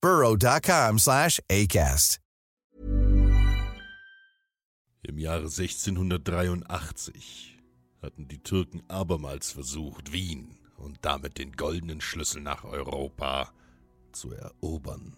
burrow.com 0.00 0.98
slash 0.98 1.40
ACAST. 1.50 2.18
Im 5.02 5.18
Jahre 5.18 5.44
1683 5.44 7.58
hatten 8.02 8.28
die 8.28 8.42
Türken 8.42 8.82
abermals 8.88 9.50
versucht, 9.50 10.12
Wien 10.12 10.58
und 10.76 10.98
damit 11.02 11.38
den 11.38 11.52
goldenen 11.52 12.00
Schlüssel 12.00 12.42
nach 12.42 12.64
Europa 12.64 13.52
zu 14.12 14.32
erobern. 14.32 15.16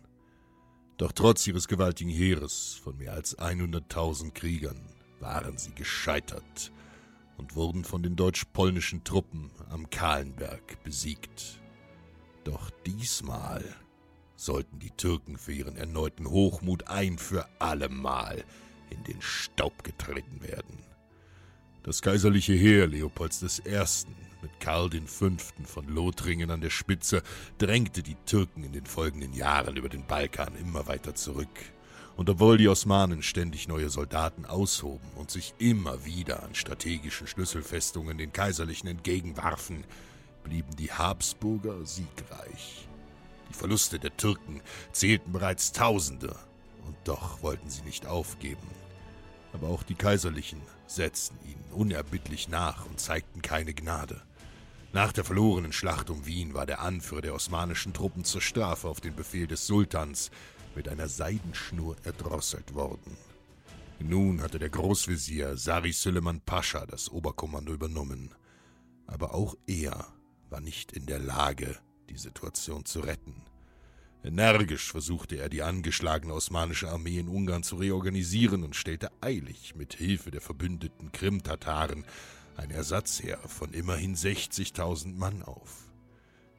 Doch 0.99 1.13
trotz 1.13 1.47
ihres 1.47 1.69
gewaltigen 1.69 2.11
Heeres 2.11 2.81
von 2.83 2.97
mehr 2.97 3.13
als 3.13 3.39
100.000 3.39 4.33
Kriegern 4.33 4.81
waren 5.21 5.59
sie 5.59 5.75
gescheitert 5.75 6.73
und 7.39 7.57
wurden 7.57 7.85
von 7.85 8.03
den 8.03 8.15
deutsch-polnischen 8.15 9.03
Truppen 9.05 9.51
am 9.69 9.91
Kahlenberg 9.91 10.83
besiegt. 10.85 11.61
Doch 12.45 12.71
diesmal 12.87 13.65
sollten 14.37 14.79
die 14.79 14.91
Türken 14.91 15.37
für 15.37 15.53
ihren 15.53 15.77
erneuten 15.77 16.29
Hochmut 16.29 16.89
ein 16.89 17.19
für 17.19 17.49
allemal 17.59 18.45
in 18.91 19.05
den 19.05 19.21
Staub 19.21 19.85
getreten 19.85 20.43
werden. 20.43 20.79
Das 21.83 22.01
kaiserliche 22.01 22.53
Heer 22.53 22.87
Leopolds 22.87 23.63
I. 23.67 24.09
mit 24.41 24.61
Karl 24.61 24.91
V. 25.07 25.31
von 25.65 25.89
Lothringen 25.89 26.51
an 26.51 26.61
der 26.61 26.71
Spitze 26.71 27.23
drängte 27.59 28.03
die 28.03 28.17
Türken 28.27 28.63
in 28.63 28.73
den 28.73 28.87
folgenden 28.87 29.33
Jahren 29.33 29.77
über 29.77 29.89
den 29.89 30.07
Balkan 30.07 30.55
immer 30.57 30.87
weiter 30.87 31.15
zurück. 31.15 31.49
Und 32.17 32.29
obwohl 32.29 32.59
die 32.59 32.69
Osmanen 32.69 33.23
ständig 33.23 33.69
neue 33.69 33.89
Soldaten 33.89 34.45
aushoben 34.45 35.09
und 35.17 35.31
sich 35.31 35.55
immer 35.59 36.05
wieder 36.05 36.43
an 36.43 36.55
strategischen 36.55 37.27
Schlüsselfestungen 37.27 38.19
den 38.19 38.33
Kaiserlichen 38.33 38.89
entgegenwarfen, 38.89 39.85
blieben 40.45 40.77
die 40.77 40.93
Habsburger 40.93 41.85
siegreich. 41.85 42.87
Die 43.53 43.59
Verluste 43.59 43.99
der 43.99 44.17
Türken 44.17 44.63
zählten 44.93 45.31
bereits 45.31 45.73
Tausende, 45.73 46.35
und 46.87 46.97
doch 47.05 47.43
wollten 47.43 47.69
sie 47.69 47.83
nicht 47.83 48.07
aufgeben. 48.07 48.67
Aber 49.53 49.69
auch 49.69 49.83
die 49.83 49.95
Kaiserlichen 49.95 50.63
setzten 50.87 51.37
ihnen 51.45 51.71
unerbittlich 51.73 52.49
nach 52.49 52.87
und 52.87 52.99
zeigten 52.99 53.43
keine 53.43 53.75
Gnade. 53.75 54.23
Nach 54.95 55.13
der 55.13 55.25
verlorenen 55.25 55.75
Schlacht 55.75 56.09
um 56.09 56.25
Wien 56.25 56.55
war 56.55 56.65
der 56.65 56.81
Anführer 56.81 57.21
der 57.21 57.35
osmanischen 57.35 57.93
Truppen 57.93 58.25
zur 58.25 58.41
Strafe 58.41 58.89
auf 58.89 59.03
den 59.03 59.15
Befehl 59.15 59.47
des 59.47 59.67
Sultans 59.67 60.31
mit 60.75 60.89
einer 60.89 61.09
Seidenschnur 61.09 61.97
erdrosselt 62.05 62.73
worden. 62.73 63.19
Nun 63.99 64.41
hatte 64.41 64.59
der 64.59 64.71
Großvezier 64.71 65.59
Sari 65.59 65.93
Süleyman 65.93 66.41
Pascha 66.41 66.87
das 66.87 67.11
Oberkommando 67.11 67.75
übernommen. 67.75 68.35
Aber 69.07 69.35
auch 69.35 69.57
er 69.67 70.07
war 70.49 70.61
nicht 70.61 70.93
in 70.93 71.05
der 71.05 71.19
Lage, 71.19 71.79
die 72.09 72.19
Situation 72.19 72.85
zu 72.85 73.01
retten. 73.01 73.43
Energisch 74.25 74.93
versuchte 74.93 75.37
er, 75.37 75.49
die 75.49 75.63
angeschlagene 75.63 76.33
osmanische 76.33 76.89
Armee 76.91 77.19
in 77.19 77.29
Ungarn 77.29 77.65
zu 77.65 77.77
reorganisieren 77.77 78.63
und 78.63 78.77
stellte 78.77 79.11
eilig 79.21 79.75
mit 79.75 79.95
Hilfe 79.95 80.31
der 80.31 80.41
verbündeten 80.41 81.11
Krim-Tataren 81.11 82.05
ein 82.57 82.71
Ersatzheer 82.71 83.39
von 83.39 83.73
immerhin 83.73 84.15
60.000 84.15 85.17
Mann 85.17 85.43
auf. 85.43 85.89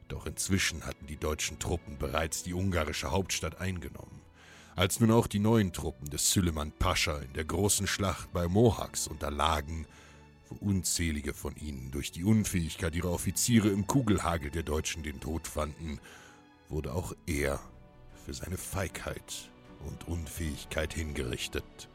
Doch 0.08 0.26
inzwischen 0.26 0.84
hatten 0.84 1.06
die 1.06 1.16
deutschen 1.16 1.58
Truppen 1.58 1.96
bereits 1.96 2.42
die 2.42 2.52
ungarische 2.52 3.10
Hauptstadt 3.10 3.60
eingenommen. 3.60 4.20
Als 4.76 5.00
nun 5.00 5.12
auch 5.12 5.26
die 5.26 5.38
neuen 5.38 5.72
Truppen 5.72 6.10
des 6.10 6.32
Süleyman 6.32 6.72
Pascha 6.72 7.18
in 7.18 7.32
der 7.32 7.44
großen 7.44 7.86
Schlacht 7.86 8.32
bei 8.32 8.48
Mohacs 8.48 9.06
unterlagen, 9.06 9.86
wo 10.48 10.56
unzählige 10.66 11.34
von 11.34 11.56
ihnen 11.56 11.90
durch 11.90 12.12
die 12.12 12.24
Unfähigkeit 12.24 12.94
ihrer 12.94 13.10
Offiziere 13.10 13.68
im 13.68 13.86
Kugelhagel 13.86 14.50
der 14.50 14.62
Deutschen 14.62 15.02
den 15.02 15.20
Tod 15.20 15.46
fanden, 15.46 16.00
wurde 16.68 16.92
auch 16.94 17.14
er 17.26 17.60
für 18.24 18.34
seine 18.34 18.56
Feigheit 18.56 19.50
und 19.86 20.08
Unfähigkeit 20.08 20.94
hingerichtet. 20.94 21.88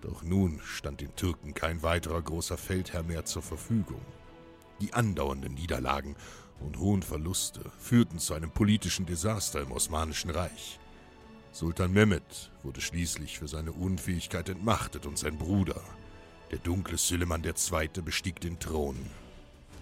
Doch 0.00 0.22
nun 0.22 0.60
stand 0.64 1.00
den 1.00 1.14
Türken 1.14 1.52
kein 1.52 1.82
weiterer 1.82 2.22
großer 2.22 2.56
Feldherr 2.56 3.02
mehr 3.02 3.24
zur 3.24 3.42
Verfügung. 3.42 4.00
Die 4.80 4.94
andauernden 4.94 5.54
Niederlagen 5.54 6.16
und 6.60 6.78
hohen 6.78 7.02
Verluste 7.02 7.70
führten 7.78 8.18
zu 8.18 8.34
einem 8.34 8.50
politischen 8.50 9.04
Desaster 9.06 9.60
im 9.60 9.72
Osmanischen 9.72 10.30
Reich. 10.30 10.78
Sultan 11.52 11.92
Mehmed 11.92 12.50
wurde 12.62 12.80
schließlich 12.80 13.38
für 13.38 13.48
seine 13.48 13.72
Unfähigkeit 13.72 14.48
entmachtet 14.48 15.04
und 15.04 15.18
sein 15.18 15.36
Bruder, 15.36 15.82
der 16.50 16.58
dunkle 16.58 16.98
Süleyman 16.98 17.44
II., 17.44 18.02
bestieg 18.02 18.40
den 18.40 18.58
Thron. 18.58 18.96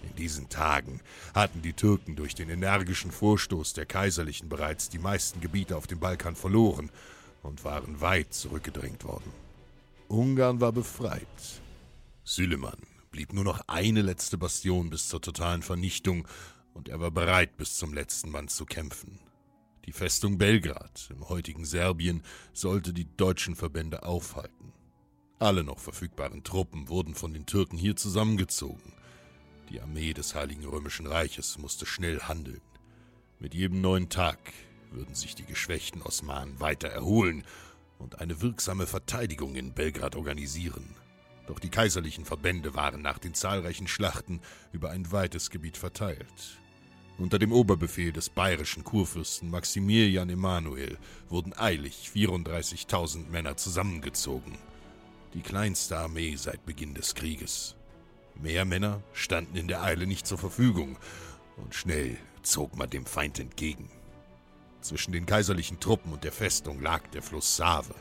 In 0.03 0.15
diesen 0.15 0.49
Tagen 0.49 1.01
hatten 1.33 1.61
die 1.61 1.73
Türken 1.73 2.15
durch 2.15 2.35
den 2.35 2.49
energischen 2.49 3.11
Vorstoß 3.11 3.73
der 3.73 3.85
Kaiserlichen 3.85 4.49
bereits 4.49 4.89
die 4.89 4.99
meisten 4.99 5.41
Gebiete 5.41 5.75
auf 5.75 5.87
dem 5.87 5.99
Balkan 5.99 6.35
verloren 6.35 6.89
und 7.43 7.63
waren 7.63 8.01
weit 8.01 8.33
zurückgedrängt 8.33 9.03
worden. 9.03 9.31
Ungarn 10.07 10.61
war 10.61 10.71
befreit. 10.71 11.27
Süleyman 12.23 12.77
blieb 13.11 13.33
nur 13.33 13.43
noch 13.43 13.61
eine 13.67 14.01
letzte 14.01 14.37
Bastion 14.37 14.89
bis 14.89 15.09
zur 15.09 15.21
totalen 15.21 15.61
Vernichtung 15.61 16.27
und 16.73 16.89
er 16.89 16.99
war 16.99 17.11
bereit, 17.11 17.57
bis 17.57 17.77
zum 17.77 17.93
letzten 17.93 18.29
Mann 18.29 18.47
zu 18.47 18.65
kämpfen. 18.65 19.19
Die 19.85 19.91
Festung 19.91 20.37
Belgrad 20.37 21.09
im 21.09 21.27
heutigen 21.29 21.65
Serbien 21.65 22.23
sollte 22.53 22.93
die 22.93 23.07
deutschen 23.17 23.55
Verbände 23.55 24.03
aufhalten. 24.03 24.73
Alle 25.39 25.63
noch 25.63 25.79
verfügbaren 25.79 26.43
Truppen 26.43 26.89
wurden 26.89 27.15
von 27.15 27.33
den 27.33 27.45
Türken 27.45 27.77
hier 27.77 27.95
zusammengezogen. 27.95 28.91
Die 29.69 29.79
Armee 29.79 30.13
des 30.13 30.35
Heiligen 30.35 30.65
Römischen 30.65 31.07
Reiches 31.07 31.57
musste 31.57 31.85
schnell 31.85 32.19
handeln. 32.19 32.59
Mit 33.39 33.53
jedem 33.53 33.79
neuen 33.79 34.09
Tag 34.09 34.37
würden 34.91 35.15
sich 35.15 35.35
die 35.35 35.45
geschwächten 35.45 36.01
Osmanen 36.01 36.59
weiter 36.59 36.89
erholen 36.89 37.45
und 37.99 38.19
eine 38.19 38.41
wirksame 38.41 38.85
Verteidigung 38.85 39.55
in 39.55 39.73
Belgrad 39.73 40.17
organisieren. 40.17 40.93
Doch 41.47 41.59
die 41.59 41.69
kaiserlichen 41.69 42.25
Verbände 42.25 42.75
waren 42.75 43.01
nach 43.01 43.17
den 43.17 43.33
zahlreichen 43.33 43.87
Schlachten 43.87 44.41
über 44.73 44.89
ein 44.89 45.09
weites 45.09 45.49
Gebiet 45.51 45.77
verteilt. 45.77 46.59
Unter 47.17 47.39
dem 47.39 47.53
Oberbefehl 47.53 48.11
des 48.11 48.29
bayerischen 48.29 48.83
Kurfürsten 48.83 49.49
Maximilian 49.49 50.29
Emanuel 50.29 50.97
wurden 51.29 51.53
eilig 51.57 52.11
34.000 52.13 53.29
Männer 53.29 53.55
zusammengezogen. 53.55 54.57
Die 55.33 55.41
kleinste 55.41 55.97
Armee 55.97 56.35
seit 56.35 56.65
Beginn 56.65 56.95
des 56.95 57.13
Krieges. 57.13 57.75
Mehr 58.35 58.65
Männer 58.65 59.03
standen 59.13 59.55
in 59.55 59.67
der 59.67 59.83
Eile 59.83 60.07
nicht 60.07 60.25
zur 60.25 60.39
Verfügung, 60.39 60.97
und 61.57 61.75
schnell 61.75 62.17
zog 62.41 62.75
man 62.77 62.89
dem 62.89 63.05
Feind 63.05 63.37
entgegen. 63.37 63.91
Zwischen 64.81 65.11
den 65.11 65.25
kaiserlichen 65.25 65.79
Truppen 65.79 66.13
und 66.13 66.23
der 66.23 66.31
Festung 66.31 66.81
lag 66.81 67.05
der 67.09 67.21
Fluss 67.21 67.57
Save. 67.57 67.93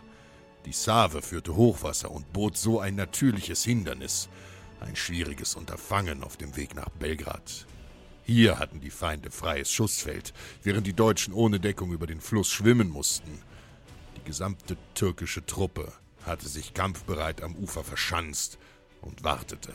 Die 0.65 0.73
Save 0.73 1.21
führte 1.21 1.55
Hochwasser 1.55 2.11
und 2.11 2.33
bot 2.33 2.57
so 2.57 2.81
ein 2.81 2.95
natürliches 2.95 3.65
Hindernis, 3.65 4.29
ein 4.81 4.97
schwieriges 4.97 5.55
Unterfangen 5.55 6.23
auf 6.23 6.37
dem 6.37 6.57
Weg 6.57 6.75
nach 6.75 6.89
Belgrad. 6.89 7.67
Hier 8.25 8.59
hatten 8.59 8.81
die 8.81 8.91
Feinde 8.91 9.31
freies 9.31 9.71
Schussfeld, 9.71 10.33
während 10.63 10.87
die 10.87 10.95
Deutschen 10.95 11.35
ohne 11.35 11.61
Deckung 11.61 11.93
über 11.93 12.07
den 12.07 12.21
Fluss 12.21 12.49
schwimmen 12.49 12.89
mussten. 12.89 13.43
Die 14.17 14.25
gesamte 14.25 14.77
türkische 14.95 15.45
Truppe 15.45 15.93
hatte 16.29 16.49
sich 16.49 16.75
kampfbereit 16.75 17.43
am 17.43 17.57
Ufer 17.57 17.83
verschanzt 17.83 18.59
und 19.01 19.25
wartete. 19.25 19.75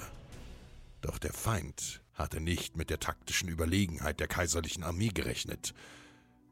Doch 1.01 1.17
der 1.17 1.33
Feind 1.33 2.01
hatte 2.13 2.39
nicht 2.39 2.77
mit 2.77 2.89
der 2.89 2.99
taktischen 2.99 3.49
Überlegenheit 3.49 4.19
der 4.19 4.27
kaiserlichen 4.27 4.83
Armee 4.83 5.09
gerechnet. 5.09 5.73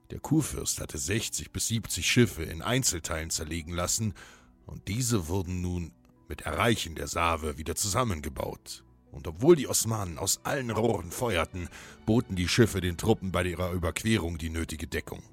Der 0.10 0.20
Kurfürst 0.20 0.82
hatte 0.82 0.98
60 0.98 1.52
bis 1.52 1.68
70 1.70 2.06
Schiffe 2.06 2.44
in 2.44 2.62
Einzelteilen 2.62 3.30
zerlegen 3.30 3.74
lassen, 3.74 4.14
und 4.66 4.88
diese 4.88 5.28
wurden 5.28 5.62
nun 5.62 5.92
mit 6.28 6.42
Erreichen 6.42 6.96
der 6.96 7.08
Save 7.08 7.58
wieder 7.58 7.76
zusammengebaut. 7.76 8.84
Und 9.12 9.28
obwohl 9.28 9.56
die 9.56 9.68
Osmanen 9.68 10.18
aus 10.18 10.40
allen 10.44 10.72
Rohren 10.72 11.12
feuerten, 11.12 11.68
boten 12.06 12.36
die 12.36 12.48
Schiffe 12.48 12.80
den 12.80 12.98
Truppen 12.98 13.32
bei 13.32 13.44
ihrer 13.44 13.72
Überquerung 13.72 14.38
die 14.38 14.50
nötige 14.50 14.88
Deckung. 14.88 15.24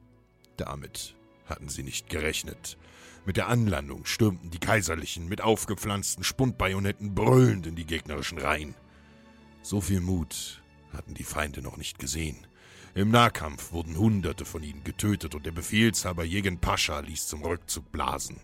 Damit 0.56 1.14
hatten 1.46 1.68
sie 1.68 1.84
nicht 1.84 2.08
gerechnet. 2.08 2.76
Mit 3.24 3.36
der 3.36 3.48
Anlandung 3.48 4.04
stürmten 4.06 4.50
die 4.50 4.58
Kaiserlichen 4.58 5.28
mit 5.28 5.40
aufgepflanzten 5.42 6.24
Spundbajonetten 6.24 7.14
brüllend 7.14 7.66
in 7.66 7.76
die 7.76 7.86
gegnerischen 7.86 8.38
Reihen. 8.38 8.74
So 9.62 9.80
viel 9.80 10.00
Mut 10.00 10.62
hatten 10.92 11.14
die 11.14 11.24
Feinde 11.24 11.60
noch 11.60 11.76
nicht 11.76 11.98
gesehen. 11.98 12.46
Im 12.94 13.10
Nahkampf 13.10 13.72
wurden 13.72 13.96
Hunderte 13.96 14.44
von 14.44 14.62
ihnen 14.62 14.82
getötet 14.82 15.34
und 15.34 15.44
der 15.44 15.52
Befehlshaber 15.52 16.24
Jegen 16.24 16.58
Pascha 16.58 17.00
ließ 17.00 17.28
zum 17.28 17.42
Rückzug 17.42 17.92
blasen. 17.92 18.40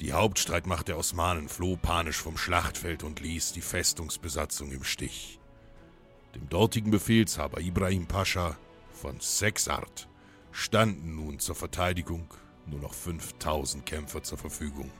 Die 0.00 0.12
Hauptstreitmacht 0.12 0.88
der 0.88 0.98
Osmanen 0.98 1.48
floh 1.48 1.76
panisch 1.76 2.18
vom 2.18 2.36
Schlachtfeld 2.36 3.02
und 3.02 3.20
ließ 3.20 3.52
die 3.52 3.60
Festungsbesatzung 3.60 4.70
im 4.70 4.84
Stich. 4.84 5.38
Dem 6.34 6.48
dortigen 6.48 6.90
Befehlshaber 6.90 7.60
Ibrahim 7.60 8.06
Pascha 8.06 8.56
von 8.92 9.20
Sexart 9.20 10.08
standen 10.50 11.14
nun 11.14 11.38
zur 11.38 11.54
Verteidigung 11.54 12.32
nur 12.66 12.80
noch 12.80 12.94
5000 12.94 13.84
Kämpfer 13.84 14.22
zur 14.22 14.38
Verfügung. 14.38 14.90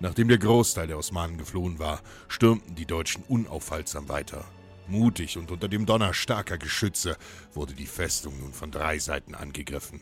Nachdem 0.00 0.28
der 0.28 0.38
Großteil 0.38 0.88
der 0.88 0.98
Osmanen 0.98 1.38
geflohen 1.38 1.78
war, 1.78 2.00
stürmten 2.28 2.74
die 2.74 2.86
Deutschen 2.86 3.22
unaufhaltsam 3.28 4.08
weiter. 4.08 4.44
Mutig 4.88 5.38
und 5.38 5.50
unter 5.50 5.68
dem 5.68 5.86
Donner 5.86 6.12
starker 6.12 6.58
Geschütze 6.58 7.16
wurde 7.54 7.74
die 7.74 7.86
Festung 7.86 8.38
nun 8.40 8.52
von 8.52 8.70
drei 8.70 8.98
Seiten 8.98 9.34
angegriffen. 9.34 10.00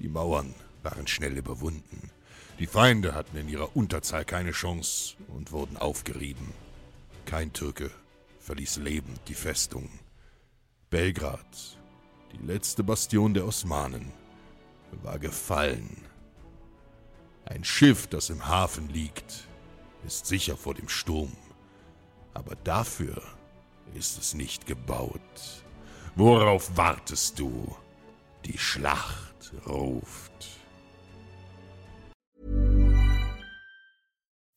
Die 0.00 0.08
Mauern 0.08 0.54
waren 0.82 1.06
schnell 1.06 1.36
überwunden. 1.36 2.10
Die 2.58 2.66
Feinde 2.66 3.14
hatten 3.14 3.36
in 3.36 3.48
ihrer 3.48 3.76
Unterzahl 3.76 4.24
keine 4.24 4.52
Chance 4.52 5.14
und 5.28 5.52
wurden 5.52 5.76
aufgerieben. 5.76 6.52
Kein 7.24 7.52
Türke 7.52 7.90
verließ 8.40 8.76
lebend 8.76 9.20
die 9.28 9.34
Festung. 9.34 9.88
Belgrad, 10.90 11.78
die 12.32 12.46
letzte 12.46 12.84
Bastion 12.84 13.32
der 13.32 13.46
Osmanen, 13.46 14.12
war 15.02 15.18
gefallen. 15.18 16.04
Ein 17.46 17.64
Schiff, 17.64 18.06
das 18.06 18.30
im 18.30 18.46
Hafen 18.46 18.88
liegt, 18.88 19.48
ist 20.06 20.26
sicher 20.26 20.56
vor 20.56 20.74
dem 20.74 20.88
Sturm. 20.88 21.32
Aber 22.32 22.56
dafür 22.56 23.22
ist 23.94 24.18
es 24.18 24.34
nicht 24.34 24.66
gebaut. 24.66 25.64
Worauf 26.16 26.76
wartest 26.76 27.38
du? 27.38 27.76
Die 28.44 28.58
Schlacht 28.58 29.52
ruft. 29.66 30.32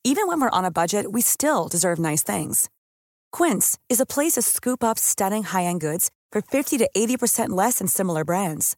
Even 0.04 0.28
when 0.28 0.40
we're 0.40 0.50
on 0.50 0.66
a 0.66 0.72
budget, 0.72 1.12
we 1.12 1.22
still 1.22 1.68
deserve 1.68 2.00
nice 2.00 2.24
things. 2.24 2.70
Quince 3.32 3.78
is 3.90 4.00
a 4.00 4.06
place 4.06 4.34
to 4.34 4.42
scoop 4.42 4.84
up 4.84 4.98
stunning 4.98 5.44
high-end 5.44 5.82
goods 5.82 6.10
for 6.32 6.42
50 6.42 6.78
to 6.78 6.90
80% 6.96 7.50
less 7.50 7.80
than 7.80 7.88
similar 7.88 8.24
brands. 8.24 8.78